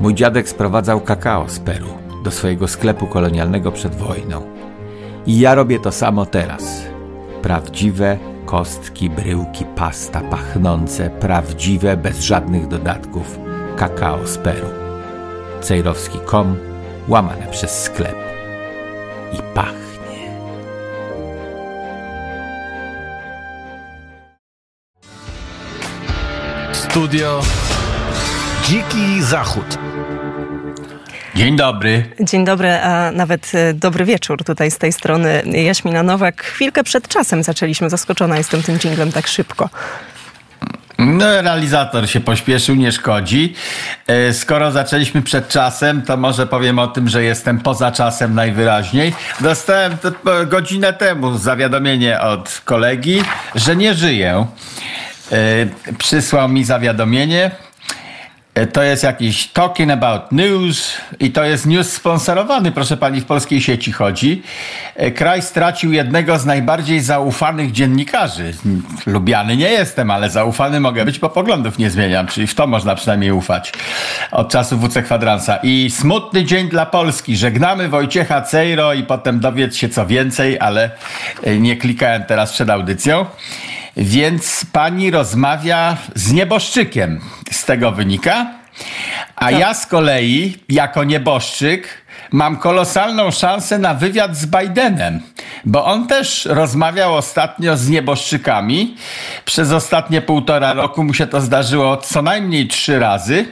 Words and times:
Mój 0.00 0.14
dziadek 0.14 0.48
sprowadzał 0.48 1.00
kakao 1.00 1.48
z 1.48 1.58
Peru 1.58 1.88
do 2.24 2.30
swojego 2.30 2.68
sklepu 2.68 3.06
kolonialnego 3.06 3.72
przed 3.72 3.94
wojną. 3.94 4.42
I 5.26 5.38
ja 5.38 5.54
robię 5.54 5.80
to 5.80 5.92
samo 5.92 6.26
teraz. 6.26 6.82
Prawdziwe 7.42 8.18
kostki, 8.46 9.10
bryłki, 9.10 9.64
pasta 9.64 10.20
pachnące, 10.20 11.10
prawdziwe, 11.10 11.96
bez 11.96 12.20
żadnych 12.20 12.68
dodatków, 12.68 13.38
kakao 13.76 14.26
z 14.26 14.38
Peru. 14.38 14.68
Cejrowski.com, 15.60 16.56
łamane 17.08 17.46
przez 17.50 17.82
sklep. 17.82 18.16
I 19.32 19.36
pachnie. 19.54 20.30
Studio 26.72 27.40
Dziki 28.68 29.22
Zachód. 29.22 29.78
Dzień 31.34 31.56
dobry. 31.56 32.04
Dzień 32.20 32.44
dobry, 32.44 32.72
a 32.72 33.10
nawet 33.10 33.52
e, 33.54 33.74
dobry 33.74 34.04
wieczór 34.04 34.44
tutaj 34.44 34.70
z 34.70 34.78
tej 34.78 34.92
strony. 34.92 35.42
Jaśmina 35.46 36.02
Nowak. 36.02 36.42
Chwilkę 36.42 36.84
przed 36.84 37.08
czasem 37.08 37.42
zaczęliśmy. 37.42 37.90
Zaskoczona 37.90 38.38
jestem 38.38 38.62
tym 38.62 38.78
dżinglem 38.78 39.12
tak 39.12 39.26
szybko. 39.26 39.70
No, 40.98 41.42
realizator 41.42 42.08
się 42.08 42.20
pośpieszył, 42.20 42.74
nie 42.74 42.92
szkodzi. 42.92 43.54
E, 44.06 44.32
skoro 44.32 44.72
zaczęliśmy 44.72 45.22
przed 45.22 45.48
czasem, 45.48 46.02
to 46.02 46.16
może 46.16 46.46
powiem 46.46 46.78
o 46.78 46.86
tym, 46.86 47.08
że 47.08 47.24
jestem 47.24 47.60
poza 47.60 47.92
czasem 47.92 48.34
najwyraźniej. 48.34 49.14
Dostałem 49.40 49.96
godzinę 50.46 50.92
temu 50.92 51.38
zawiadomienie 51.38 52.20
od 52.20 52.62
kolegi, 52.64 53.22
że 53.54 53.76
nie 53.76 53.94
żyję. 53.94 54.46
E, 55.32 55.94
przysłał 55.98 56.48
mi 56.48 56.64
zawiadomienie. 56.64 57.50
To 58.72 58.82
jest 58.82 59.02
jakiś 59.02 59.48
talking 59.48 59.90
about 59.90 60.32
news 60.32 60.96
i 61.20 61.30
to 61.30 61.44
jest 61.44 61.66
news 61.66 61.92
sponsorowany, 61.92 62.72
proszę 62.72 62.96
pani, 62.96 63.20
w 63.20 63.24
polskiej 63.24 63.60
sieci 63.60 63.92
chodzi. 63.92 64.42
E, 64.96 65.10
kraj 65.10 65.42
stracił 65.42 65.92
jednego 65.92 66.38
z 66.38 66.46
najbardziej 66.46 67.00
zaufanych 67.00 67.72
dziennikarzy. 67.72 68.52
Lubiany 69.06 69.56
nie 69.56 69.70
jestem, 69.70 70.10
ale 70.10 70.30
zaufany 70.30 70.80
mogę 70.80 71.04
być, 71.04 71.18
bo 71.18 71.30
poglądów 71.30 71.78
nie 71.78 71.90
zmieniam, 71.90 72.26
czyli 72.26 72.46
w 72.46 72.54
to 72.54 72.66
można 72.66 72.94
przynajmniej 72.94 73.32
ufać 73.32 73.72
od 74.30 74.48
czasu 74.48 74.78
WC 74.78 75.02
Kwadransa. 75.02 75.58
I 75.62 75.90
smutny 75.90 76.44
dzień 76.44 76.68
dla 76.68 76.86
Polski. 76.86 77.36
Żegnamy 77.36 77.88
Wojciecha 77.88 78.42
Cejro 78.42 78.92
i 78.92 79.02
potem 79.02 79.40
dowiedz 79.40 79.76
się 79.76 79.88
co 79.88 80.06
więcej, 80.06 80.60
ale 80.60 80.90
e, 81.42 81.58
nie 81.58 81.76
klikałem 81.76 82.24
teraz 82.24 82.52
przed 82.52 82.70
audycją. 82.70 83.26
Więc 83.96 84.66
pani 84.72 85.10
rozmawia 85.10 85.96
z 86.14 86.32
nieboszczykiem. 86.32 87.20
Z 87.64 87.66
tego 87.66 87.92
wynika. 87.92 88.46
A 89.36 89.50
ja 89.50 89.74
z 89.74 89.86
kolei, 89.86 90.56
jako 90.68 91.04
nieboszczyk, 91.04 91.88
mam 92.32 92.56
kolosalną 92.56 93.30
szansę 93.30 93.78
na 93.78 93.94
wywiad 93.94 94.36
z 94.36 94.46
Bidenem, 94.46 95.20
bo 95.64 95.84
on 95.84 96.06
też 96.06 96.44
rozmawiał 96.44 97.14
ostatnio 97.14 97.76
z 97.76 97.88
nieboszczykami. 97.88 98.96
Przez 99.44 99.72
ostatnie 99.72 100.22
półtora 100.22 100.72
roku 100.72 101.04
mu 101.04 101.14
się 101.14 101.26
to 101.26 101.40
zdarzyło 101.40 101.96
co 101.96 102.22
najmniej 102.22 102.68
trzy 102.68 102.98
razy. 102.98 103.46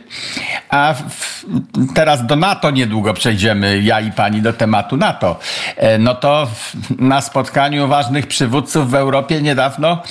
A 0.69 0.95
w, 1.09 1.47
teraz 1.95 2.27
do 2.27 2.37
NATO 2.37 2.71
niedługo 2.71 3.15
przejdziemy, 3.15 3.81
ja 3.83 4.01
i 4.01 4.13
pani, 4.13 4.43
do 4.43 4.53
tematu 4.53 4.97
NATO. 4.97 5.39
E, 5.77 5.99
no 5.99 6.15
to 6.15 6.49
na 6.99 7.21
spotkaniu 7.21 7.89
ważnych 7.89 8.27
przywódców 8.27 8.91
w 8.91 8.95
Europie 8.95 9.43
niedawno 9.43 10.03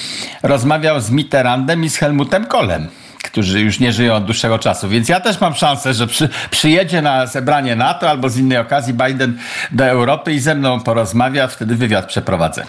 rozmawiał 0.43 0.99
z 0.99 1.11
Mitterrandem 1.11 1.83
i 1.83 1.89
z 1.89 1.97
Helmutem 1.97 2.45
Kohlem 2.45 3.00
którzy 3.31 3.61
już 3.61 3.79
nie 3.79 3.93
żyją 3.93 4.13
od 4.13 4.25
dłuższego 4.25 4.59
czasu. 4.59 4.89
Więc 4.89 5.09
ja 5.09 5.19
też 5.19 5.41
mam 5.41 5.55
szansę, 5.55 5.93
że 5.93 6.07
przy, 6.07 6.29
przyjedzie 6.49 7.01
na 7.01 7.27
zebranie 7.27 7.75
NATO 7.75 8.09
albo 8.09 8.29
z 8.29 8.37
innej 8.37 8.57
okazji 8.57 8.93
Biden 8.93 9.37
do 9.71 9.85
Europy 9.85 10.33
i 10.33 10.39
ze 10.39 10.55
mną 10.55 10.79
porozmawia, 10.79 11.47
wtedy 11.47 11.75
wywiad 11.75 12.05
przeprowadzę. 12.05 12.65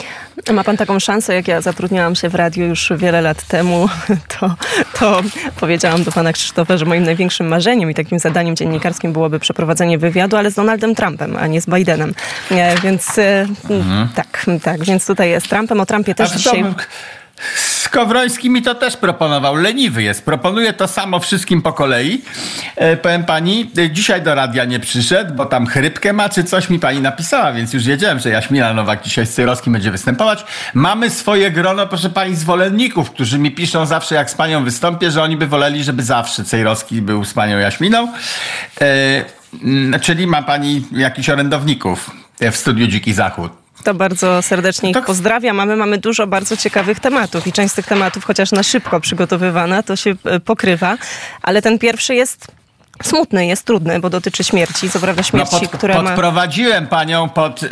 Ma 0.53 0.64
pan 0.64 0.77
taką 0.77 0.98
szansę, 0.98 1.35
jak 1.35 1.48
ja 1.48 1.61
zatrudniałam 1.61 2.14
się 2.14 2.29
w 2.29 2.35
radiu 2.35 2.67
już 2.67 2.92
wiele 2.97 3.20
lat 3.20 3.42
temu, 3.42 3.89
to, 4.39 4.55
to 4.98 5.23
powiedziałam 5.61 6.05
do 6.05 6.13
pana 6.13 6.33
Krzysztofa, 6.33 6.77
że 6.77 6.85
moim 6.85 7.05
największym 7.05 7.48
marzeniem 7.48 7.91
i 7.91 7.95
takim 7.95 8.19
zadaniem 8.19 8.57
dziennikarskim 8.57 9.13
byłoby 9.13 9.41
przeprowadzenie 9.41 9.98
wywiadu, 9.98 10.36
ale 10.36 10.51
z 10.51 10.55
Donaldem 10.55 10.95
Trumpem, 10.95 11.36
a 11.36 11.47
nie 11.47 11.61
z 11.61 11.67
Bidenem. 11.67 12.15
E, 12.51 12.81
więc 12.81 13.19
e, 13.19 13.47
mhm. 13.70 14.09
tak, 14.15 14.47
tak, 14.63 14.85
więc 14.85 15.07
tutaj 15.07 15.31
jest 15.31 15.48
Trumpem. 15.48 15.81
O 15.81 15.86
Trumpie 15.86 16.15
też 16.15 16.31
dzisiaj... 16.31 16.65
Skowroński 17.92 18.51
mi 18.51 18.63
to 18.63 18.75
też 18.75 18.97
proponował. 18.97 19.57
Leniwy 19.57 20.03
jest. 20.03 20.25
Proponuje 20.25 20.73
to 20.73 20.89
samo 20.89 21.20
wszystkim 21.20 21.63
po 21.63 21.73
kolei. 21.73 22.23
E, 22.77 22.97
powiem 22.97 23.25
pani, 23.25 23.70
e, 23.79 23.91
dzisiaj 23.91 24.23
do 24.23 24.35
radia 24.35 24.64
nie 24.64 24.80
przyszedł, 24.80 25.35
bo 25.35 25.47
tam 25.47 25.67
chrypkę 25.67 26.13
ma, 26.13 26.29
czy 26.29 26.45
coś 26.45 26.70
mi 26.70 26.79
pani 26.79 27.01
napisała, 27.01 27.53
więc 27.53 27.73
już 27.73 27.85
wiedziałem, 27.85 28.19
że 28.19 28.30
Jaśmina 28.30 28.75
Nowak 28.75 29.03
dzisiaj 29.03 29.27
z 29.27 29.35
Cyrowskim 29.35 29.73
będzie 29.73 29.91
występować. 29.91 30.45
Mamy 30.75 31.11
swoje 31.11 31.51
grono, 31.51 31.86
proszę 31.86 32.11
pani, 32.11 32.36
zwolenników, 32.36 33.11
którzy 33.11 33.39
mi 33.39 33.51
piszą 33.51 33.86
zawsze, 33.86 34.14
jak 34.14 34.30
z 34.30 34.35
panią 34.35 34.64
wystąpię, 34.64 35.11
że 35.11 35.23
oni 35.23 35.36
by 35.36 35.47
woleli, 35.47 35.85
żeby 35.85 36.03
zawsze 36.03 36.45
Cejrowski 36.45 37.03
był 37.03 37.24
z 37.24 37.35
panią 37.35 37.59
Jaśminą. 37.59 38.13
E, 38.80 39.98
czyli 40.01 40.27
ma 40.27 40.42
pani 40.42 40.85
jakichś 40.92 41.29
orędowników 41.29 42.11
w 42.53 42.57
studiu 42.57 42.86
Dziki 42.86 43.13
Zachód. 43.13 43.61
To 43.85 43.95
bardzo 43.95 44.43
serdecznie 44.43 44.91
ich 44.91 44.97
tak. 44.97 45.07
pozdrawiam. 45.07 45.57
Mamy, 45.57 45.77
mamy 45.77 45.98
dużo 45.98 46.27
bardzo 46.27 46.57
ciekawych 46.57 47.01
tematów 47.01 47.47
i 47.47 47.53
część 47.53 47.73
z 47.73 47.75
tych 47.75 47.87
tematów, 47.87 48.25
chociaż 48.25 48.53
na 48.53 48.63
szybko 48.63 49.01
przygotowywana, 49.01 49.83
to 49.83 49.97
się 49.97 50.15
e, 50.25 50.41
pokrywa, 50.41 50.98
ale 51.43 51.63
ten 51.63 51.79
pierwszy 51.79 52.15
jest 52.15 52.61
smutny, 53.02 53.46
jest 53.46 53.64
trudny, 53.64 54.01
bo 54.01 54.11
dotyczy 54.11 54.45
śmierci, 54.45 54.90
co 54.90 55.01
prawda 55.01 55.23
śmierci, 55.23 55.55
no 55.55 55.61
pod, 55.61 55.70
która 55.70 56.02
ma... 56.02 56.11
Podprowadziłem 56.11 56.86
panią 56.86 57.29
pod, 57.29 57.63
yy, 57.63 57.68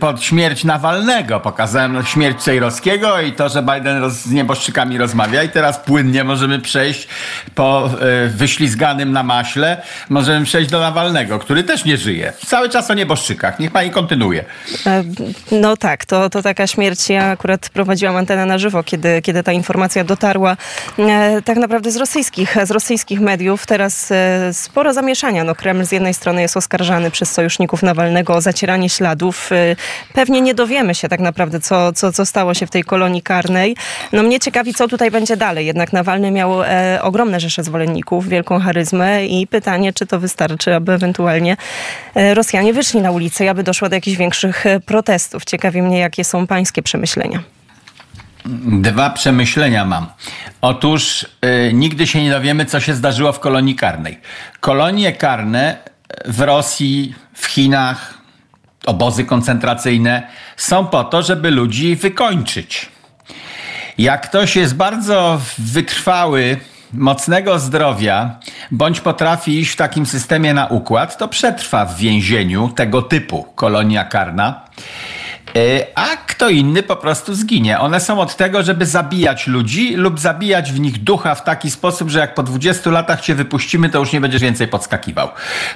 pod 0.00 0.22
śmierć 0.22 0.64
Nawalnego. 0.64 1.40
Pokazałem 1.40 2.04
śmierć 2.06 2.42
Cejrowskiego 2.42 3.20
i 3.20 3.32
to, 3.32 3.48
że 3.48 3.62
Biden 3.62 4.00
roz, 4.00 4.12
z 4.12 4.30
nieboszczykami 4.30 4.98
rozmawia 4.98 5.42
i 5.42 5.48
teraz 5.48 5.78
płynnie 5.78 6.24
możemy 6.24 6.58
przejść 6.58 7.08
po 7.54 7.90
yy, 8.22 8.28
wyślizganym 8.28 9.12
na 9.12 9.22
maśle, 9.22 9.82
możemy 10.08 10.44
przejść 10.46 10.70
do 10.70 10.80
Nawalnego, 10.80 11.38
który 11.38 11.64
też 11.64 11.84
nie 11.84 11.96
żyje. 11.96 12.32
Cały 12.46 12.68
czas 12.68 12.90
o 12.90 12.94
nieboszczykach. 12.94 13.58
Niech 13.58 13.70
pani 13.70 13.90
kontynuuje. 13.90 14.44
E, 14.86 15.04
no 15.52 15.76
tak, 15.76 16.04
to, 16.04 16.30
to 16.30 16.42
taka 16.42 16.66
śmierć. 16.66 17.08
Ja 17.08 17.24
akurat 17.24 17.68
prowadziłam 17.68 18.16
antenę 18.16 18.46
na 18.46 18.58
żywo, 18.58 18.82
kiedy, 18.82 19.22
kiedy 19.22 19.42
ta 19.42 19.52
informacja 19.52 20.04
dotarła 20.04 20.56
e, 20.98 21.42
tak 21.42 21.58
naprawdę 21.58 21.90
z 21.90 21.96
rosyjskich, 21.96 22.56
z 22.64 22.70
rosyjskich 22.70 23.20
mediów. 23.20 23.66
Teraz 23.66 24.12
e, 24.12 24.54
sporo 24.74 24.92
zamieszania. 24.92 25.44
No, 25.44 25.54
Kreml 25.54 25.84
z 25.86 25.92
jednej 25.92 26.14
strony 26.14 26.42
jest 26.42 26.56
oskarżany 26.56 27.10
przez 27.10 27.30
sojuszników 27.30 27.82
Nawalnego 27.82 28.34
o 28.34 28.40
zacieranie 28.40 28.88
śladów. 28.88 29.52
Y, 29.52 29.76
pewnie 30.14 30.40
nie 30.40 30.54
dowiemy 30.54 30.94
się 30.94 31.08
tak 31.08 31.20
naprawdę, 31.20 31.60
co, 31.60 31.92
co, 31.92 32.12
co 32.12 32.26
stało 32.26 32.54
się 32.54 32.66
w 32.66 32.70
tej 32.70 32.84
kolonii 32.84 33.22
karnej. 33.22 33.76
No 34.12 34.22
mnie 34.22 34.40
ciekawi, 34.40 34.74
co 34.74 34.88
tutaj 34.88 35.10
będzie 35.10 35.36
dalej. 35.36 35.66
Jednak 35.66 35.92
Nawalny 35.92 36.30
miał 36.30 36.62
e, 36.62 36.98
ogromne 37.02 37.40
rzesze 37.40 37.64
zwolenników, 37.64 38.28
wielką 38.28 38.60
charyzmę 38.60 39.26
i 39.26 39.46
pytanie, 39.46 39.92
czy 39.92 40.06
to 40.06 40.20
wystarczy, 40.20 40.74
aby 40.74 40.92
ewentualnie 40.92 41.56
e, 42.14 42.34
Rosjanie 42.34 42.72
wyszli 42.72 43.00
na 43.00 43.10
ulicę 43.10 43.44
i 43.44 43.48
aby 43.48 43.62
doszło 43.62 43.88
do 43.88 43.94
jakichś 43.94 44.16
większych 44.16 44.66
e, 44.66 44.80
protestów. 44.80 45.44
Ciekawi 45.44 45.82
mnie, 45.82 45.98
jakie 45.98 46.24
są 46.24 46.46
pańskie 46.46 46.82
przemyślenia. 46.82 47.42
Dwa 48.66 49.10
przemyślenia 49.10 49.84
mam. 49.84 50.06
Otóż 50.60 51.22
y, 51.22 51.72
nigdy 51.72 52.06
się 52.06 52.22
nie 52.22 52.30
dowiemy, 52.30 52.64
co 52.64 52.80
się 52.80 52.94
zdarzyło 52.94 53.32
w 53.32 53.40
kolonii 53.40 53.74
karnej. 53.74 54.20
Kolonie 54.60 55.12
karne 55.12 55.76
w 56.24 56.40
Rosji, 56.40 57.14
w 57.34 57.46
Chinach, 57.46 58.14
obozy 58.86 59.24
koncentracyjne 59.24 60.26
są 60.56 60.86
po 60.86 61.04
to, 61.04 61.22
żeby 61.22 61.50
ludzi 61.50 61.96
wykończyć. 61.96 62.88
Jak 63.98 64.28
ktoś 64.28 64.56
jest 64.56 64.76
bardzo 64.76 65.40
wytrwały, 65.58 66.56
mocnego 66.92 67.58
zdrowia, 67.58 68.38
bądź 68.70 69.00
potrafi 69.00 69.58
iść 69.58 69.70
w 69.70 69.76
takim 69.76 70.06
systemie 70.06 70.54
na 70.54 70.66
układ, 70.66 71.18
to 71.18 71.28
przetrwa 71.28 71.84
w 71.84 71.96
więzieniu 71.96 72.68
tego 72.68 73.02
typu 73.02 73.42
kolonia 73.54 74.04
karna. 74.04 74.64
E, 75.56 75.86
a 75.94 76.16
kto 76.16 76.48
inny 76.48 76.82
po 76.82 76.96
prostu 76.96 77.34
zginie. 77.34 77.80
One 77.80 78.00
są 78.00 78.20
od 78.20 78.36
tego, 78.36 78.62
żeby 78.62 78.86
zabijać 78.86 79.46
ludzi 79.46 79.94
lub 79.94 80.20
zabijać 80.20 80.72
w 80.72 80.80
nich 80.80 81.02
ducha 81.02 81.34
w 81.34 81.44
taki 81.44 81.70
sposób, 81.70 82.10
że 82.10 82.18
jak 82.18 82.34
po 82.34 82.42
20 82.42 82.90
latach 82.90 83.20
cię 83.20 83.34
wypuścimy, 83.34 83.88
to 83.88 83.98
już 83.98 84.12
nie 84.12 84.20
będziesz 84.20 84.42
więcej 84.42 84.68
podskakiwał. 84.68 85.28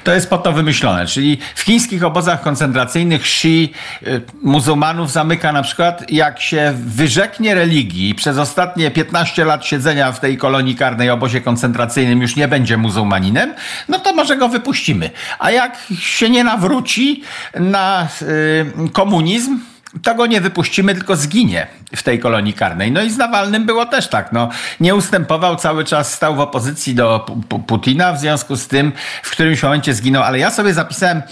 To 0.05 0.15
jest 0.15 0.31
po 0.31 0.39
to 0.39 0.53
wymyślone. 0.53 1.07
Czyli 1.07 1.39
w 1.55 1.61
chińskich 1.61 2.05
obozach 2.05 2.43
koncentracyjnych 2.43 3.27
Shi 3.27 3.73
y, 4.03 4.23
muzułmanów 4.43 5.11
zamyka 5.11 5.53
na 5.53 5.63
przykład, 5.63 6.11
jak 6.11 6.41
się 6.41 6.75
wyrzeknie 6.77 7.55
religii 7.55 8.15
przez 8.15 8.39
ostatnie 8.39 8.91
15 8.91 9.45
lat 9.45 9.67
siedzenia 9.67 10.13
w 10.13 10.21
tej 10.21 10.39
kolonii 10.39 10.77
karnej 10.77 11.11
obozie 11.11 11.41
koncentracyjnym 11.41 12.23
już 12.23 12.37
nie 12.37 12.49
będzie 12.49 12.77
muzułmaninem, 12.77 13.55
no 13.89 13.99
to 13.99 14.15
może 14.15 14.37
go 14.37 14.49
wypuścimy. 14.49 15.11
A 15.39 15.51
jak 15.51 15.79
się 15.99 16.31
nie 16.31 16.45
nawróci 16.45 17.23
na 17.55 18.09
y, 18.23 18.91
komunizm, 18.93 19.59
to 20.03 20.15
go 20.15 20.27
nie 20.27 20.41
wypuścimy, 20.41 20.95
tylko 20.95 21.17
zginie 21.17 21.67
w 21.97 22.03
tej 22.03 22.19
kolonii 22.19 22.53
karnej. 22.53 22.93
No 22.93 23.03
i 23.03 23.11
z 23.11 23.17
Nawalnym 23.17 23.67
było 23.67 23.87
też 23.87 24.09
tak. 24.09 24.33
No, 24.33 24.49
nie 24.81 24.95
ustępował, 24.95 25.57
cały 25.57 25.85
czas 25.85 26.15
stał 26.15 26.37
w 26.37 26.41
opozycji 26.41 26.95
do 26.95 27.27
Putina, 27.67 28.13
w 28.13 28.21
związku 28.21 28.57
z 28.57 28.69
tym 28.69 28.93
w 29.23 29.31
którymś 29.31 29.63
momencie 29.63 29.95
zginął. 29.95 30.23
Ale 30.23 30.39
ja 30.39 30.51
sobie 30.51 30.75
zapisałem, 30.75 31.23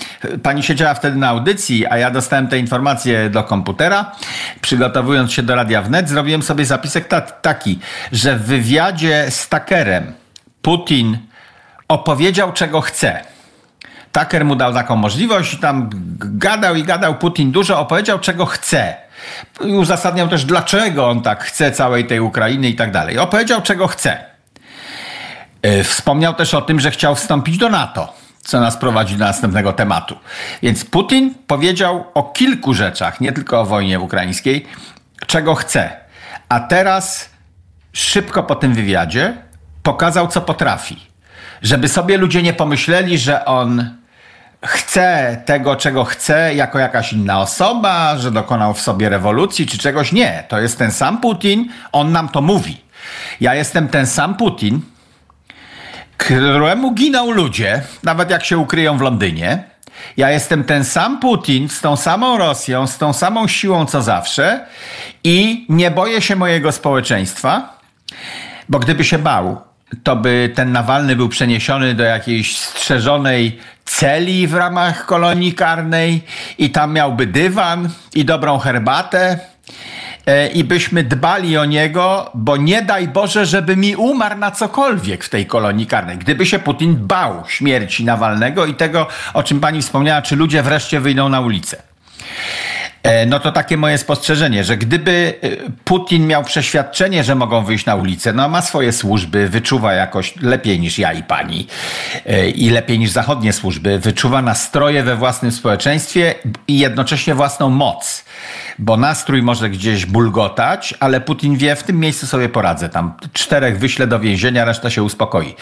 pani 0.43 0.63
siedziała 0.63 0.95
wtedy 0.95 1.17
na 1.17 1.29
audycji, 1.29 1.87
a 1.87 1.99
ja 1.99 2.11
dostałem 2.11 2.49
te 2.49 2.59
informacje 2.59 3.31
do 3.31 3.45
komputera. 3.45 4.13
Przygotowując 4.61 5.33
się 5.33 5.43
do 5.43 5.55
Radia 5.55 5.83
Wnet, 5.83 6.09
zrobiłem 6.09 6.43
sobie 6.43 6.65
zapisek 6.67 7.09
ta 7.09 7.21
taki, 7.21 7.79
że 8.13 8.37
w 8.37 8.43
wywiadzie 8.43 9.27
z 9.31 9.49
Takerem 9.49 10.13
Putin 10.63 11.19
opowiedział, 11.89 12.53
czego 12.53 12.81
chce 12.81 13.36
Tucker 14.21 14.45
mu 14.45 14.57
dał 14.57 14.75
taką 14.75 14.97
możliwość 14.97 15.55
i 15.55 15.59
tam 15.59 15.91
gadał 16.19 16.77
i 16.77 16.83
gadał 16.83 17.15
Putin 17.15 17.53
dużo, 17.53 17.81
opowiedział 17.81 18.19
czego 18.19 18.47
chce. 18.47 18.97
I 19.65 19.73
uzasadniał 19.73 20.29
też 20.29 20.45
dlaczego 20.45 21.09
on 21.09 21.23
tak 21.23 21.45
chce 21.45 21.73
całej 21.73 22.07
tej 22.07 22.21
Ukrainy 22.21 22.69
i 22.69 22.75
tak 22.75 22.93
dalej. 22.93 23.19
Opowiedział 23.19 23.63
czego 23.63 23.87
chce. 23.87 24.25
E, 25.63 25.85
wspomniał 25.85 26.35
też 26.35 26.55
o 26.55 26.63
tym, 26.63 26.81
że 26.81 26.91
chciał 26.91 27.15
wstąpić 27.15 27.59
do 27.59 27.69
NATO, 27.69 28.13
co 28.43 28.61
nas 28.61 28.77
prowadzi 28.77 29.17
do 29.17 29.25
następnego 29.25 29.73
tematu. 29.73 30.17
Więc 30.63 30.85
Putin 30.85 31.35
powiedział 31.47 32.05
o 32.15 32.23
kilku 32.23 32.75
rzeczach, 32.75 33.21
nie 33.21 33.33
tylko 33.33 33.61
o 33.61 33.67
wojnie 33.67 34.01
ukraińskiej, 34.01 34.67
czego 35.27 35.55
chce. 35.55 35.91
A 36.49 36.61
teraz 36.61 37.31
szybko 37.93 38.43
po 38.43 38.55
tym 38.55 38.75
wywiadzie 38.75 39.37
pokazał, 39.83 40.29
co 40.29 40.41
potrafi. 40.41 41.07
Żeby 41.63 41.89
sobie 41.89 42.19
ludzie 42.19 42.43
nie 42.43 42.53
pomyśleli, 42.53 43.19
że 43.19 43.45
on 43.45 43.97
chce 44.67 45.37
tego, 45.45 45.77
czego 45.77 46.05
chce, 46.05 46.55
jako 46.55 46.79
jakaś 46.79 47.13
inna 47.13 47.41
osoba, 47.41 48.19
że 48.19 48.31
dokonał 48.31 48.75
w 48.75 48.81
sobie 48.81 49.09
rewolucji 49.09 49.67
czy 49.67 49.79
czegoś. 49.79 50.13
Nie, 50.13 50.45
to 50.49 50.61
jest 50.61 50.79
ten 50.79 50.93
sam 50.93 51.21
Putin, 51.21 51.69
on 51.93 52.13
nam 52.13 52.29
to 52.29 52.43
mówi. 52.43 52.81
Ja 53.41 53.55
jestem 53.55 53.89
ten 53.89 54.07
sam 54.07 54.35
Putin, 54.35 54.81
któremu 56.17 56.93
giną 56.95 57.31
ludzie, 57.31 57.83
nawet 58.03 58.31
jak 58.31 58.45
się 58.45 58.59
ukryją 58.59 58.99
w 58.99 59.01
Londynie. 59.01 59.65
Ja 60.17 60.31
jestem 60.31 60.65
ten 60.65 60.85
sam 60.85 61.21
Putin 61.21 61.69
z 61.69 61.81
tą 61.81 61.97
samą 61.97 62.39
Rosją, 62.39 62.87
z 62.87 62.99
tą 62.99 63.13
samą 63.13 63.49
siłą 63.49 63.87
co 63.87 64.03
zawsze 64.03 64.67
i 65.25 65.67
nie 65.69 65.91
boję 65.91 66.23
się 66.23 66.37
mojego 66.37 66.73
społeczeństwa, 66.73 67.79
bo 68.69 68.79
gdyby 68.79 69.05
się 69.05 69.19
bał, 69.19 69.61
to 70.03 70.17
by 70.17 70.53
ten 70.55 70.73
Nawalny 70.73 71.17
był 71.17 71.29
przeniesiony 71.29 71.95
do 71.95 72.05
jakiejś 72.05 72.59
strzeżonej 72.59 73.59
celi 73.85 74.47
w 74.47 74.55
ramach 74.55 75.07
kolonii 75.07 75.55
karnej 75.55 76.25
i 76.59 76.71
tam 76.71 76.93
miałby 76.93 77.27
dywan 77.27 77.89
i 78.15 78.25
dobrą 78.25 78.59
herbatę 78.59 79.39
e, 80.27 80.49
i 80.49 80.65
byśmy 80.65 81.05
dbali 81.05 81.59
o 81.59 81.65
niego, 81.65 82.31
bo 82.35 82.57
nie 82.57 82.83
daj 82.83 83.09
Boże, 83.09 83.47
żeby 83.47 83.77
mi 83.77 83.97
umarł 83.97 84.39
na 84.39 84.51
cokolwiek 84.51 85.25
w 85.25 85.29
tej 85.29 85.47
kolonii 85.47 85.87
karnej. 85.87 86.19
Gdyby 86.19 86.47
się 86.47 86.59
Putin 86.59 86.97
bał 86.97 87.45
śmierci 87.49 88.05
Nawalnego 88.05 88.67
i 88.67 88.75
tego, 88.75 89.07
o 89.35 89.43
czym 89.43 89.61
pani 89.61 89.83
wspomniała, 89.83 90.23
czy 90.23 90.37
ludzie 90.37 90.63
wreszcie 90.63 91.01
wyjdą 91.01 91.29
na 91.29 91.41
ulicę. 91.41 91.83
E, 93.07 93.27
no 93.27 93.41
to 93.41 93.53
takie 93.53 93.77
moje 93.77 93.99
spostrzeżenie, 93.99 94.65
że 94.65 94.77
gdyby 94.77 95.35
e, 95.43 95.49
Putin 95.85 96.27
miał 96.27 96.45
przeświadczenie, 96.45 97.25
że 97.25 97.35
mogą 97.35 97.65
wyjść 97.65 97.87
na 97.87 97.95
ulicę, 97.95 98.33
no 98.33 98.49
ma 98.49 98.63
swoje 98.63 98.93
służby, 98.93 99.49
wyczuwa 99.49 99.93
jakoś 99.93 100.37
lepiej 100.37 100.81
niż 100.81 100.99
ja 100.99 101.13
i 101.13 101.23
pani 101.23 101.67
e, 102.27 102.51
i 102.51 102.71
lepiej 102.71 102.99
niż 102.99 103.11
zachodnie 103.11 103.53
służby, 103.53 103.99
wyczuwa 103.99 104.43
nastroje 104.43 105.03
we 105.03 105.17
własnym 105.17 105.53
społeczeństwie 105.53 106.35
i 106.69 106.79
jednocześnie 106.79 107.35
własną 107.35 107.71
moc. 107.71 108.25
Bo 108.79 108.97
nastrój 108.97 109.43
może 109.43 109.71
gdzieś 109.71 110.07
bulgotać, 110.07 110.95
ale 111.01 111.21
Putin 111.21 111.57
wie, 111.57 111.77
w 111.77 111.83
tym 111.83 112.01
miejscu 112.01 112.27
sobie 112.27 112.49
poradzę. 112.49 112.89
Tam 112.89 113.15
czterech 113.33 113.79
wyślę 113.79 114.07
do 114.07 114.21
więzienia, 114.21 114.65
reszta 114.65 114.91
się 114.91 115.03
uspokoi. 115.03 115.55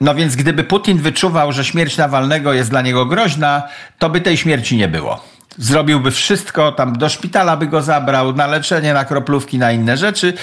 No 0.00 0.14
więc 0.14 0.36
gdyby 0.36 0.64
Putin 0.64 0.98
wyczuwał, 0.98 1.52
że 1.52 1.64
śmierć 1.64 1.96
Nawalnego 1.96 2.52
jest 2.52 2.70
dla 2.70 2.82
niego 2.82 3.06
groźna, 3.06 3.62
to 3.98 4.10
by 4.10 4.20
tej 4.20 4.36
śmierci 4.36 4.76
nie 4.76 4.88
było 4.88 5.35
zrobiłby 5.58 6.10
wszystko, 6.10 6.72
tam 6.72 6.98
do 6.98 7.08
szpitala 7.08 7.56
by 7.56 7.66
go 7.66 7.82
zabrał, 7.82 8.32
na 8.32 8.46
leczenie, 8.46 8.94
na 8.94 9.04
kroplówki, 9.04 9.58
na 9.58 9.72
inne 9.72 9.96
rzeczy. 9.96 10.34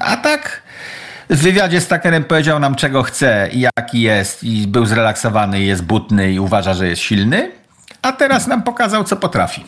A 0.00 0.16
tak 0.16 0.62
w 1.30 1.36
wywiadzie 1.36 1.80
z 1.80 1.88
Takerem 1.88 2.24
powiedział 2.24 2.60
nam, 2.60 2.74
czego 2.74 3.02
chce 3.02 3.48
i 3.52 3.68
jaki 3.78 4.00
jest, 4.00 4.44
i 4.44 4.66
był 4.66 4.86
zrelaksowany, 4.86 5.60
jest 5.60 5.82
butny 5.82 6.32
i 6.32 6.40
uważa, 6.40 6.74
że 6.74 6.88
jest 6.88 7.02
silny. 7.02 7.52
A 8.02 8.12
teraz 8.12 8.46
nam 8.46 8.62
pokazał, 8.62 9.04
co 9.04 9.16
potrafi. 9.16 9.64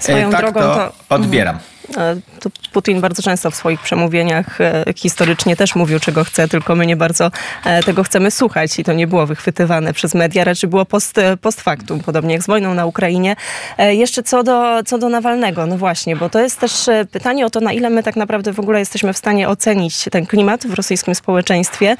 Swoją 0.00 0.28
e, 0.28 0.30
tak 0.30 0.40
drogą 0.40 0.60
to, 0.60 0.74
to 0.74 1.14
odbieram. 1.14 1.56
E, 1.56 1.69
to 2.40 2.50
Putin 2.72 3.00
bardzo 3.00 3.22
często 3.22 3.50
w 3.50 3.54
swoich 3.54 3.80
przemówieniach 3.80 4.60
e, 4.60 4.84
historycznie 4.96 5.56
też 5.56 5.74
mówił, 5.74 6.00
czego 6.00 6.24
chce, 6.24 6.48
tylko 6.48 6.76
my 6.76 6.86
nie 6.86 6.96
bardzo 6.96 7.30
e, 7.64 7.82
tego 7.82 8.02
chcemy 8.02 8.30
słuchać 8.30 8.78
i 8.78 8.84
to 8.84 8.92
nie 8.92 9.06
było 9.06 9.26
wychwytywane 9.26 9.92
przez 9.92 10.14
media, 10.14 10.44
raczej 10.44 10.70
było 10.70 10.84
post, 10.84 11.16
post 11.40 11.60
factum, 11.60 12.00
podobnie 12.00 12.34
jak 12.34 12.42
z 12.42 12.46
wojną 12.46 12.74
na 12.74 12.86
Ukrainie. 12.86 13.36
Jeszcze 13.78 14.22
co 14.22 14.42
do, 14.42 14.82
co 14.86 14.98
do 14.98 15.08
Nawalnego, 15.08 15.66
no 15.66 15.78
właśnie, 15.78 16.16
bo 16.16 16.30
to 16.30 16.40
jest 16.40 16.60
też 16.60 16.72
pytanie 17.10 17.46
o 17.46 17.50
to, 17.50 17.60
na 17.60 17.72
ile 17.72 17.90
my 17.90 18.02
tak 18.02 18.16
naprawdę 18.16 18.52
w 18.52 18.60
ogóle 18.60 18.78
jesteśmy 18.78 19.12
w 19.12 19.18
stanie 19.18 19.48
ocenić 19.48 20.04
ten 20.10 20.26
klimat 20.26 20.66
w 20.66 20.74
rosyjskim 20.74 21.14
społeczeństwie. 21.14 21.96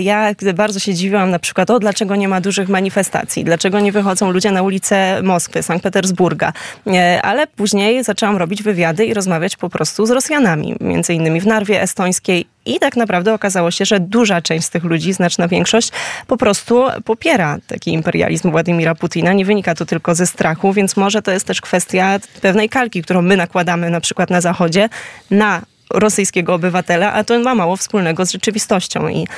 Ja 0.00 0.34
bardzo 0.54 0.80
się 0.80 0.94
dziwiłam 0.94 1.30
na 1.30 1.38
przykład, 1.38 1.70
o 1.70 1.78
dlaczego 1.78 2.16
nie 2.16 2.28
ma 2.28 2.40
dużych 2.40 2.68
manifestacji, 2.68 3.44
dlaczego 3.44 3.80
nie 3.80 3.92
wychodzą 3.92 4.30
ludzie 4.30 4.50
na 4.50 4.62
ulice 4.62 5.22
Moskwy, 5.22 5.62
Sankt 5.62 5.82
Petersburga, 5.82 6.52
ale 7.22 7.46
później 7.46 8.04
zaczęłam 8.04 8.36
robić 8.36 8.62
wywiady 8.62 8.91
i 9.00 9.14
rozmawiać 9.14 9.56
po 9.56 9.68
prostu 9.68 10.06
z 10.06 10.10
Rosjanami, 10.10 10.76
między 10.80 11.14
innymi 11.14 11.40
w 11.40 11.46
Narwie 11.46 11.82
estońskiej 11.82 12.46
i 12.66 12.78
tak 12.78 12.96
naprawdę 12.96 13.34
okazało 13.34 13.70
się, 13.70 13.84
że 13.84 14.00
duża 14.00 14.42
część 14.42 14.66
z 14.66 14.70
tych 14.70 14.84
ludzi, 14.84 15.12
znaczna 15.12 15.48
większość, 15.48 15.92
po 16.26 16.36
prostu 16.36 16.84
popiera 17.04 17.58
taki 17.66 17.92
imperializm 17.92 18.50
Władimira 18.50 18.94
Putina. 18.94 19.32
Nie 19.32 19.44
wynika 19.44 19.74
to 19.74 19.86
tylko 19.86 20.14
ze 20.14 20.26
strachu, 20.26 20.72
więc 20.72 20.96
może 20.96 21.22
to 21.22 21.30
jest 21.30 21.46
też 21.46 21.60
kwestia 21.60 22.18
pewnej 22.40 22.68
kalki, 22.68 23.02
którą 23.02 23.22
my 23.22 23.36
nakładamy 23.36 23.90
na 23.90 24.00
przykład 24.00 24.30
na 24.30 24.40
Zachodzie, 24.40 24.88
na 25.30 25.62
rosyjskiego 25.92 26.54
obywatela, 26.54 27.12
a 27.12 27.24
to 27.24 27.38
ma 27.38 27.54
mało 27.54 27.76
wspólnego 27.76 28.26
z 28.26 28.32
rzeczywistością. 28.32 29.08
I, 29.08 29.28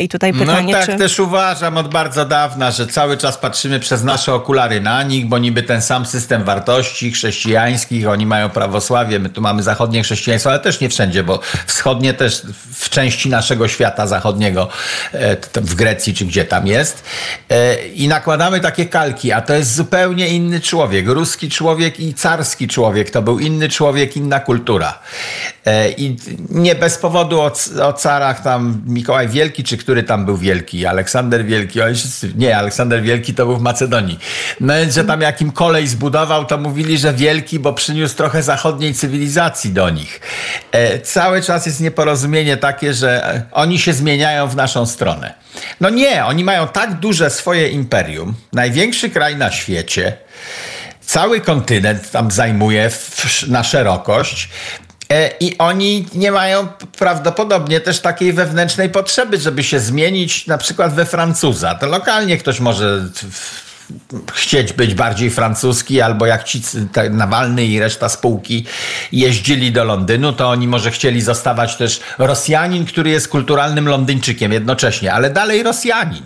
i 0.00 0.08
tutaj 0.08 0.32
no 0.32 0.38
pytanie, 0.38 0.72
No 0.72 0.78
tak 0.78 0.90
czy... 0.90 0.96
też 0.96 1.18
uważam 1.18 1.76
od 1.76 1.88
bardzo 1.88 2.24
dawna, 2.24 2.70
że 2.70 2.86
cały 2.86 3.16
czas 3.16 3.38
patrzymy 3.38 3.80
przez 3.80 4.04
nasze 4.04 4.34
okulary 4.34 4.80
na 4.80 5.02
nich, 5.02 5.26
bo 5.26 5.38
niby 5.38 5.62
ten 5.62 5.82
sam 5.82 6.06
system 6.06 6.44
wartości 6.44 7.12
chrześcijańskich, 7.12 8.08
oni 8.08 8.26
mają 8.26 8.50
prawosławie, 8.50 9.18
my 9.18 9.28
tu 9.28 9.40
mamy 9.40 9.62
zachodnie 9.62 10.02
chrześcijaństwo, 10.02 10.50
ale 10.50 10.58
też 10.58 10.80
nie 10.80 10.88
wszędzie, 10.88 11.24
bo 11.24 11.40
wschodnie 11.66 12.14
też 12.14 12.42
w 12.74 12.90
części 12.90 13.28
naszego 13.28 13.68
świata 13.68 14.06
zachodniego, 14.06 14.68
e, 15.12 15.36
w 15.54 15.74
Grecji 15.74 16.14
czy 16.14 16.24
gdzie 16.24 16.44
tam 16.44 16.66
jest. 16.66 17.04
E, 17.50 17.86
I 17.88 18.08
nakładamy 18.08 18.60
takie 18.60 18.86
kalki, 18.86 19.32
a 19.32 19.40
to 19.40 19.54
jest 19.54 19.74
zupełnie 19.74 20.28
inny 20.28 20.60
człowiek. 20.60 21.08
Ruski 21.08 21.50
człowiek 21.50 22.00
i 22.00 22.14
carski 22.14 22.68
człowiek. 22.68 23.10
To 23.10 23.22
był 23.22 23.38
inny 23.38 23.68
człowiek, 23.68 24.16
inna 24.16 24.40
kultura. 24.40 24.98
E, 25.66 25.90
I 25.90 26.16
nie 26.50 26.74
bez 26.74 26.98
powodu 26.98 27.40
o, 27.40 27.52
o 27.82 27.92
carach 27.92 28.42
tam 28.42 28.82
Mikołaj 28.86 29.28
Wielki, 29.28 29.64
czy 29.64 29.76
który 29.76 30.02
tam 30.02 30.24
był 30.24 30.36
wielki? 30.36 30.86
Aleksander 30.86 31.44
Wielki. 31.44 31.78
Nie, 32.36 32.56
Aleksander 32.56 33.02
Wielki 33.02 33.34
to 33.34 33.46
był 33.46 33.56
w 33.56 33.60
Macedonii. 33.60 34.18
No 34.60 34.74
więc, 34.74 34.94
że 34.94 35.04
tam 35.04 35.20
jakim 35.20 35.52
kolej 35.52 35.86
zbudował, 35.86 36.44
to 36.44 36.58
mówili, 36.58 36.98
że 36.98 37.14
wielki, 37.14 37.58
bo 37.58 37.72
przyniósł 37.72 38.16
trochę 38.16 38.42
zachodniej 38.42 38.94
cywilizacji 38.94 39.72
do 39.72 39.90
nich. 39.90 40.20
E, 40.72 40.98
cały 40.98 41.42
czas 41.42 41.66
jest 41.66 41.80
nieporozumienie 41.80 42.56
takie, 42.56 42.94
że 42.94 43.42
oni 43.52 43.78
się 43.78 43.92
zmieniają 43.92 44.48
w 44.48 44.56
naszą 44.56 44.86
stronę. 44.86 45.34
No 45.80 45.90
nie, 45.90 46.24
oni 46.24 46.44
mają 46.44 46.68
tak 46.68 46.94
duże 46.94 47.30
swoje 47.30 47.68
imperium, 47.68 48.34
największy 48.52 49.10
kraj 49.10 49.36
na 49.36 49.50
świecie, 49.50 50.16
cały 51.00 51.40
kontynent 51.40 52.10
tam 52.10 52.30
zajmuje 52.30 52.90
na 53.48 53.64
szerokość. 53.64 54.48
E, 55.10 55.30
I 55.40 55.58
oni 55.58 56.06
nie 56.14 56.32
mają 56.32 56.68
prawdopodobnie 56.98 57.80
też 57.80 58.00
takiej 58.00 58.32
wewnętrznej 58.32 58.90
potrzeby, 58.90 59.38
żeby 59.38 59.64
się 59.64 59.80
zmienić 59.80 60.46
na 60.46 60.58
przykład 60.58 60.94
we 60.94 61.06
Francuza. 61.06 61.74
To 61.74 61.86
lokalnie 61.86 62.38
ktoś 62.38 62.60
może 62.60 63.08
chcieć 64.34 64.72
być 64.72 64.94
bardziej 64.94 65.30
francuski, 65.30 66.00
albo 66.00 66.26
jak 66.26 66.44
ci 66.44 66.62
Nawalny 67.10 67.64
i 67.64 67.80
reszta 67.80 68.08
spółki 68.08 68.64
jeździli 69.12 69.72
do 69.72 69.84
Londynu, 69.84 70.32
to 70.32 70.48
oni 70.48 70.68
może 70.68 70.90
chcieli 70.90 71.20
zostawać 71.20 71.76
też 71.76 72.00
Rosjanin, 72.18 72.86
który 72.86 73.10
jest 73.10 73.28
kulturalnym 73.28 73.88
Londyńczykiem 73.88 74.52
jednocześnie, 74.52 75.12
ale 75.12 75.30
dalej 75.30 75.62
Rosjanin. 75.62 76.22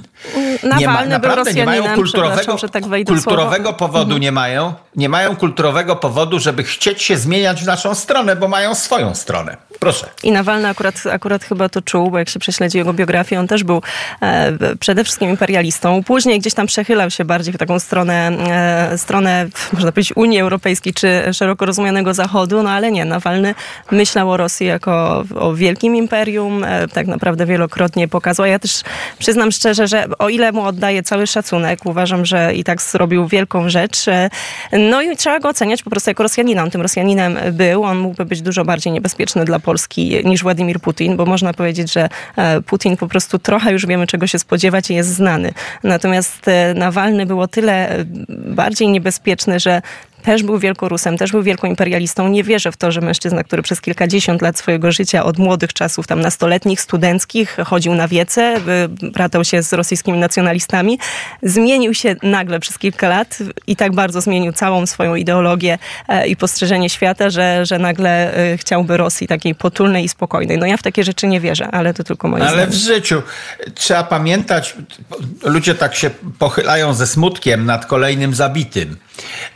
Nawalny 0.62 0.80
nie 0.80 0.88
ma, 0.88 1.04
naprawdę 1.04 1.52
nie 1.52 1.64
mają 1.64 1.94
kulturowego, 1.94 2.56
tak 2.72 2.84
kulturowego 3.06 3.72
powodu 3.72 4.02
mhm. 4.02 4.22
nie 4.22 4.32
mają. 4.32 4.74
Nie 4.96 5.08
mają 5.08 5.36
kulturowego 5.36 5.96
powodu, 5.96 6.38
żeby 6.38 6.62
chcieć 6.62 7.02
się 7.02 7.16
zmieniać 7.16 7.62
w 7.62 7.66
naszą 7.66 7.94
stronę, 7.94 8.36
bo 8.36 8.48
mają 8.48 8.74
swoją 8.74 9.14
stronę. 9.14 9.56
Proszę. 9.78 10.06
I 10.22 10.32
Nawalny 10.32 10.68
akurat, 10.68 10.94
akurat 11.12 11.44
chyba 11.44 11.68
to 11.68 11.82
czuł, 11.82 12.10
bo 12.10 12.18
jak 12.18 12.28
się 12.28 12.38
prześledzi 12.38 12.78
jego 12.78 12.92
biografię, 12.92 13.40
on 13.40 13.48
też 13.48 13.64
był 13.64 13.82
e, 14.22 14.52
przede 14.80 15.04
wszystkim 15.04 15.30
imperialistą. 15.30 16.04
Później 16.04 16.40
gdzieś 16.40 16.54
tam 16.54 16.66
przechylał 16.66 17.10
się 17.10 17.24
bardziej 17.24 17.54
w 17.54 17.58
taką 17.58 17.78
stronę, 17.78 18.30
e, 18.92 18.98
stronę, 18.98 19.46
można 19.72 19.92
powiedzieć, 19.92 20.16
Unii 20.16 20.40
Europejskiej 20.40 20.94
czy 20.94 21.22
szeroko 21.32 21.66
rozumianego 21.66 22.14
Zachodu, 22.14 22.62
no 22.62 22.70
ale 22.70 22.92
nie. 22.92 23.04
Nawalny 23.04 23.54
myślał 23.90 24.30
o 24.30 24.36
Rosji 24.36 24.66
jako 24.66 25.24
o 25.34 25.54
wielkim 25.54 25.96
imperium, 25.96 26.64
e, 26.64 26.88
tak 26.88 27.06
naprawdę 27.06 27.46
wielokrotnie 27.46 28.08
pokazał. 28.08 28.46
Ja 28.46 28.58
też 28.58 28.82
przyznam 29.18 29.52
szczerze, 29.52 29.88
że 29.88 30.06
o 30.18 30.28
ile 30.28 30.52
mu 30.52 30.62
oddaję 30.62 31.02
cały 31.02 31.26
szacunek, 31.26 31.86
uważam, 31.86 32.26
że 32.26 32.54
i 32.54 32.64
tak 32.64 32.82
zrobił 32.82 33.28
wielką 33.28 33.68
rzecz. 33.68 34.08
E, 34.08 34.30
no 34.72 35.02
i 35.02 35.16
trzeba 35.16 35.40
go 35.40 35.48
oceniać 35.48 35.82
po 35.82 35.90
prostu 35.90 36.10
jako 36.10 36.22
Rosjanina. 36.22 36.62
On 36.62 36.70
tym 36.70 36.82
Rosjaninem 36.82 37.38
był. 37.52 37.84
On 37.84 37.98
mógłby 37.98 38.24
być 38.24 38.42
dużo 38.42 38.64
bardziej 38.64 38.92
niebezpieczny 38.92 39.44
dla 39.44 39.58
Polski 39.58 40.22
niż 40.24 40.42
Władimir 40.42 40.80
Putin, 40.80 41.16
bo 41.16 41.26
można 41.26 41.54
powiedzieć, 41.54 41.92
że 41.92 42.08
e, 42.36 42.60
Putin 42.60 42.96
po 42.96 43.08
prostu 43.08 43.38
trochę 43.38 43.72
już 43.72 43.86
wiemy, 43.86 44.06
czego 44.06 44.26
się 44.26 44.38
spodziewać 44.38 44.90
i 44.90 44.94
jest 44.94 45.14
znany. 45.14 45.52
Natomiast 45.84 46.48
e, 46.48 46.74
Nawalny 46.74 47.26
było 47.26 47.48
tyle 47.48 48.04
bardziej 48.28 48.88
niebezpieczny, 48.88 49.60
że 49.60 49.82
też 50.22 50.42
był 50.42 50.58
wielkorusem, 50.58 51.18
też 51.18 51.32
był 51.32 51.42
wielką 51.42 51.66
imperialistą. 51.66 52.28
Nie 52.28 52.44
wierzę 52.44 52.72
w 52.72 52.76
to, 52.76 52.92
że 52.92 53.00
mężczyzna, 53.00 53.44
który 53.44 53.62
przez 53.62 53.80
kilkadziesiąt 53.80 54.42
lat 54.42 54.58
swojego 54.58 54.92
życia, 54.92 55.24
od 55.24 55.38
młodych 55.38 55.72
czasów, 55.72 56.06
tam 56.06 56.20
nastoletnich, 56.20 56.80
studenckich, 56.80 57.56
chodził 57.66 57.94
na 57.94 58.08
wiece, 58.08 58.60
bratał 59.02 59.44
się 59.44 59.62
z 59.62 59.72
rosyjskimi 59.72 60.18
nacjonalistami, 60.18 60.98
zmienił 61.42 61.94
się 61.94 62.16
nagle 62.22 62.60
przez 62.60 62.78
kilka 62.78 63.08
lat 63.08 63.38
i 63.66 63.76
tak 63.76 63.94
bardzo 63.94 64.20
zmienił 64.20 64.52
całą 64.52 64.86
swoją 64.86 65.14
ideologię 65.14 65.78
e, 66.08 66.26
i 66.26 66.36
postrzeżenie 66.36 66.90
świata, 66.90 67.30
że, 67.30 67.66
że 67.66 67.78
nagle 67.78 68.34
e, 68.34 68.56
chciałby 68.56 68.96
Rosji 68.96 69.26
takiej 69.26 69.54
potulnej 69.54 70.04
i 70.04 70.08
spokojnej. 70.08 70.58
No 70.58 70.66
ja 70.66 70.76
w 70.76 70.82
takie 70.82 71.04
rzeczy 71.04 71.26
nie 71.26 71.40
wierzę, 71.40 71.68
ale 71.70 71.94
to 71.94 72.04
tylko 72.04 72.28
moje 72.28 72.44
Ale 72.44 72.52
zdanie. 72.52 72.70
w 72.70 72.74
życiu 72.74 73.22
trzeba 73.74 74.04
pamiętać, 74.04 74.74
ludzie 75.44 75.74
tak 75.74 75.94
się 75.94 76.10
pochylają 76.38 76.94
ze 76.94 77.06
smutkiem 77.06 77.66
nad 77.66 77.86
kolejnym 77.86 78.34
zabitym. 78.34 78.96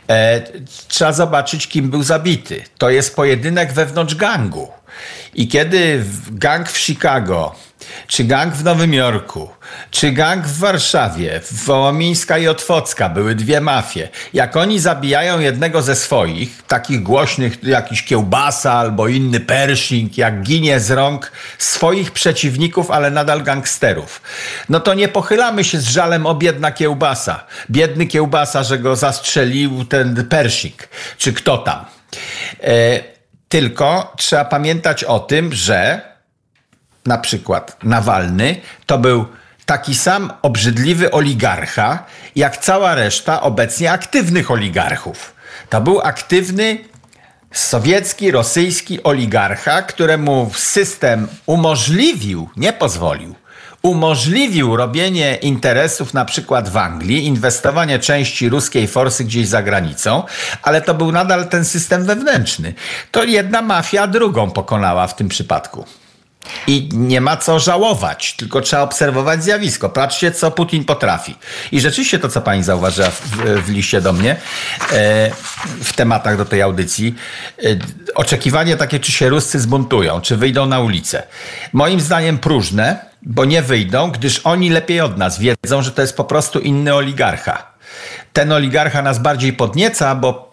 E, 0.09 0.41
trzeba 0.87 1.13
zobaczyć, 1.13 1.67
kim 1.67 1.89
był 1.89 2.03
zabity. 2.03 2.63
To 2.77 2.89
jest 2.89 3.15
pojedynek 3.15 3.73
wewnątrz 3.73 4.15
gangu. 4.15 4.67
I 5.33 5.47
kiedy 5.47 6.03
gang 6.31 6.69
w 6.69 6.77
Chicago, 6.77 7.55
czy 8.07 8.23
gang 8.23 8.53
w 8.53 8.63
Nowym 8.63 8.93
Jorku, 8.93 9.49
czy 9.91 10.11
gang 10.11 10.45
w 10.45 10.59
Warszawie, 10.59 11.41
Wołomińska 11.51 12.37
i 12.37 12.47
Otwocka, 12.47 13.09
były 13.09 13.35
dwie 13.35 13.61
mafie. 13.61 14.09
Jak 14.33 14.55
oni 14.55 14.79
zabijają 14.79 15.39
jednego 15.39 15.81
ze 15.81 15.95
swoich, 15.95 16.63
takich 16.67 17.03
głośnych, 17.03 17.63
jakiś 17.63 18.03
kiełbasa 18.03 18.73
albo 18.73 19.07
inny 19.07 19.39
Pershing, 19.39 20.17
jak 20.17 20.41
ginie 20.41 20.79
z 20.79 20.91
rąk 20.91 21.31
swoich 21.57 22.11
przeciwników, 22.11 22.91
ale 22.91 23.11
nadal 23.11 23.43
gangsterów, 23.43 24.21
no 24.69 24.79
to 24.79 24.93
nie 24.93 25.07
pochylamy 25.07 25.63
się 25.63 25.79
z 25.79 25.87
żalem 25.87 26.25
o 26.25 26.35
biedna 26.35 26.71
kiełbasa. 26.71 27.45
Biedny 27.71 28.07
kiełbasa, 28.07 28.63
że 28.63 28.79
go 28.79 28.95
zastrzelił 28.95 29.85
ten 29.85 30.25
Pershing, 30.25 30.87
czy 31.17 31.33
kto 31.33 31.57
tam. 31.57 31.85
E 32.63 33.15
tylko 33.49 34.13
trzeba 34.17 34.45
pamiętać 34.45 35.03
o 35.03 35.19
tym, 35.19 35.53
że 35.53 36.01
na 37.05 37.17
przykład 37.17 37.77
Nawalny 37.83 38.61
to 38.85 38.97
był 38.97 39.25
taki 39.65 39.95
sam 39.95 40.33
obrzydliwy 40.41 41.11
oligarcha, 41.11 42.03
jak 42.35 42.57
cała 42.57 42.95
reszta 42.95 43.41
obecnie 43.41 43.91
aktywnych 43.91 44.51
oligarchów. 44.51 45.35
To 45.69 45.81
był 45.81 46.01
aktywny 46.01 46.77
sowiecki, 47.51 48.31
rosyjski 48.31 49.03
oligarcha, 49.03 49.81
któremu 49.81 50.51
system 50.55 51.27
umożliwił, 51.45 52.49
nie 52.57 52.73
pozwolił, 52.73 53.35
umożliwił 53.81 54.75
robienie 54.75 55.35
interesów 55.35 56.13
na 56.13 56.25
przykład 56.25 56.69
w 56.69 56.77
Anglii, 56.77 57.25
inwestowanie 57.25 57.99
części 57.99 58.49
ruskiej 58.49 58.87
forsy 58.87 59.23
gdzieś 59.23 59.47
za 59.47 59.63
granicą, 59.63 60.23
ale 60.63 60.81
to 60.81 60.93
był 60.93 61.11
nadal 61.11 61.47
ten 61.47 61.65
system 61.65 62.05
wewnętrzny. 62.05 62.73
To 63.11 63.23
jedna 63.23 63.61
mafia 63.61 64.07
drugą 64.07 64.51
pokonała 64.51 65.07
w 65.07 65.15
tym 65.15 65.29
przypadku. 65.29 65.85
I 66.67 66.89
nie 66.93 67.21
ma 67.21 67.37
co 67.37 67.59
żałować, 67.59 68.33
tylko 68.33 68.61
trzeba 68.61 68.81
obserwować 68.81 69.43
zjawisko. 69.43 69.89
Patrzcie, 69.89 70.31
co 70.31 70.51
Putin 70.51 70.85
potrafi. 70.85 71.35
I 71.71 71.79
rzeczywiście 71.79 72.19
to, 72.19 72.29
co 72.29 72.41
pani 72.41 72.63
zauważyła 72.63 73.09
w, 73.09 73.21
w 73.65 73.69
liście 73.69 74.01
do 74.01 74.13
mnie, 74.13 74.31
e, 74.31 75.31
w 75.83 75.93
tematach 75.93 76.37
do 76.37 76.45
tej 76.45 76.61
audycji, 76.61 77.15
e, 77.63 77.63
oczekiwanie 78.15 78.77
takie, 78.77 78.99
czy 78.99 79.11
się 79.11 79.29
Ruscy 79.29 79.59
zbuntują, 79.59 80.21
czy 80.21 80.37
wyjdą 80.37 80.65
na 80.65 80.79
ulicę. 80.79 81.23
Moim 81.73 82.01
zdaniem 82.01 82.37
próżne, 82.37 83.05
bo 83.21 83.45
nie 83.45 83.61
wyjdą, 83.61 84.11
gdyż 84.11 84.41
oni 84.43 84.69
lepiej 84.69 85.01
od 85.01 85.17
nas 85.17 85.39
wiedzą, 85.39 85.81
że 85.81 85.91
to 85.91 86.01
jest 86.01 86.17
po 86.17 86.23
prostu 86.23 86.59
inny 86.59 86.95
oligarcha. 86.95 87.75
Ten 88.33 88.51
oligarcha 88.51 89.01
nas 89.01 89.19
bardziej 89.19 89.53
podnieca, 89.53 90.15
bo 90.15 90.51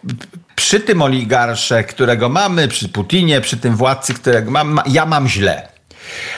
przy 0.55 0.79
tym 0.79 1.01
oligarsze, 1.01 1.83
którego 1.83 2.29
mamy, 2.29 2.67
przy 2.67 2.89
Putinie, 2.89 3.41
przy 3.41 3.57
tym 3.57 3.75
władcy, 3.75 4.13
którego 4.13 4.51
mam, 4.51 4.81
ja 4.85 5.05
mam 5.05 5.27
źle. 5.27 5.72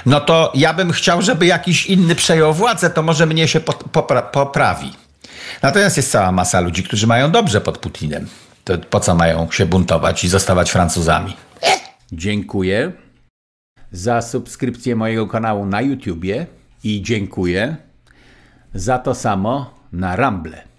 No 0.05 0.19
to 0.21 0.51
ja 0.55 0.73
bym 0.73 0.91
chciał, 0.91 1.21
żeby 1.21 1.45
jakiś 1.45 1.85
inny 1.85 2.15
przejął 2.15 2.53
władzę, 2.53 2.89
to 2.89 3.03
może 3.03 3.25
mnie 3.25 3.47
się 3.47 3.59
popra 3.91 4.21
poprawi. 4.21 4.93
Natomiast 5.61 5.97
jest 5.97 6.11
cała 6.11 6.31
masa 6.31 6.59
ludzi, 6.59 6.83
którzy 6.83 7.07
mają 7.07 7.31
dobrze 7.31 7.61
pod 7.61 7.77
Putinem. 7.77 8.27
To 8.63 8.77
po 8.77 8.99
co 8.99 9.15
mają 9.15 9.51
się 9.51 9.65
buntować 9.65 10.23
i 10.23 10.27
zostawać 10.27 10.71
Francuzami? 10.71 11.37
Dziękuję 12.11 12.91
za 13.91 14.21
subskrypcję 14.21 14.95
mojego 14.95 15.27
kanału 15.27 15.65
na 15.65 15.81
YouTubie 15.81 16.47
i 16.83 17.01
dziękuję 17.01 17.75
za 18.73 18.99
to 18.99 19.15
samo 19.15 19.73
na 19.91 20.15
Ramble. 20.15 20.74